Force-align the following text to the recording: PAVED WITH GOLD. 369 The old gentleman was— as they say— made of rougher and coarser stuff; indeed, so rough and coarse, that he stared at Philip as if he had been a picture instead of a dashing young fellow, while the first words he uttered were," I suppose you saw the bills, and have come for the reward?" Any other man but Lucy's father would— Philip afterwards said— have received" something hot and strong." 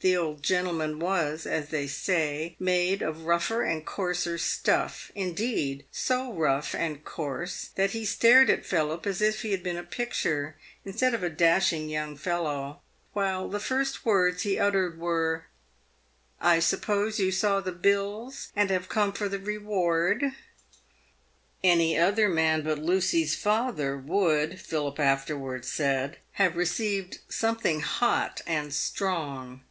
PAVED 0.00 0.10
WITH 0.10 0.16
GOLD. 0.20 0.46
369 0.46 0.78
The 0.78 0.78
old 0.78 0.78
gentleman 0.78 1.00
was— 1.04 1.46
as 1.64 1.68
they 1.70 1.86
say— 1.88 2.54
made 2.60 3.02
of 3.02 3.22
rougher 3.24 3.62
and 3.64 3.84
coarser 3.84 4.38
stuff; 4.38 5.10
indeed, 5.16 5.86
so 5.90 6.32
rough 6.32 6.72
and 6.72 7.04
coarse, 7.04 7.70
that 7.74 7.90
he 7.90 8.04
stared 8.04 8.48
at 8.48 8.64
Philip 8.64 9.08
as 9.08 9.20
if 9.20 9.42
he 9.42 9.50
had 9.50 9.64
been 9.64 9.76
a 9.76 9.82
picture 9.82 10.56
instead 10.84 11.14
of 11.14 11.24
a 11.24 11.28
dashing 11.28 11.88
young 11.88 12.16
fellow, 12.16 12.80
while 13.12 13.48
the 13.48 13.58
first 13.58 14.06
words 14.06 14.42
he 14.42 14.56
uttered 14.56 15.00
were," 15.00 15.46
I 16.40 16.60
suppose 16.60 17.18
you 17.18 17.32
saw 17.32 17.58
the 17.60 17.72
bills, 17.72 18.52
and 18.54 18.70
have 18.70 18.88
come 18.88 19.12
for 19.12 19.28
the 19.28 19.40
reward?" 19.40 20.26
Any 21.64 21.98
other 21.98 22.28
man 22.28 22.62
but 22.62 22.78
Lucy's 22.78 23.34
father 23.34 23.96
would— 23.98 24.60
Philip 24.60 25.00
afterwards 25.00 25.72
said— 25.72 26.18
have 26.40 26.54
received" 26.54 27.18
something 27.28 27.80
hot 27.80 28.42
and 28.46 28.72
strong." 28.72 29.62